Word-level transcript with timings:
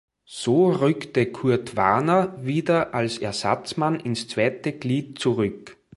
So 0.25 0.69
rückte 0.71 1.27
Kurt 1.31 1.75
Warner 1.75 2.43
wieder 2.43 2.95
als 2.95 3.19
Ersatzmann 3.19 3.99
ins 3.99 4.27
zweite 4.27 4.73
Glied 4.73 5.19
zurück. 5.19 5.77